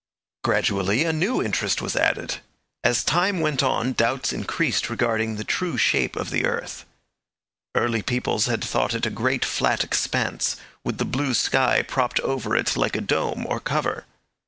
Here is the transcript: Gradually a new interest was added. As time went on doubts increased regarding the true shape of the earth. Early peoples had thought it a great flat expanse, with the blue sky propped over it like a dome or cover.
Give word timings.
Gradually 0.43 1.03
a 1.03 1.13
new 1.13 1.43
interest 1.43 1.79
was 1.79 1.95
added. 1.95 2.37
As 2.83 3.03
time 3.03 3.39
went 3.39 3.61
on 3.61 3.93
doubts 3.93 4.33
increased 4.33 4.89
regarding 4.89 5.35
the 5.35 5.43
true 5.43 5.77
shape 5.77 6.15
of 6.15 6.31
the 6.31 6.43
earth. 6.43 6.85
Early 7.75 8.01
peoples 8.01 8.47
had 8.47 8.63
thought 8.63 8.95
it 8.95 9.05
a 9.05 9.11
great 9.11 9.45
flat 9.45 9.83
expanse, 9.83 10.55
with 10.83 10.97
the 10.97 11.05
blue 11.05 11.35
sky 11.35 11.83
propped 11.83 12.19
over 12.21 12.55
it 12.57 12.75
like 12.75 12.95
a 12.95 13.01
dome 13.01 13.45
or 13.47 13.59
cover. 13.59 14.07